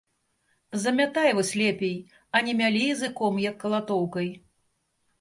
[0.85, 1.95] Замятай вось лепей,
[2.35, 4.37] а не мялі языком, як калатоўкай!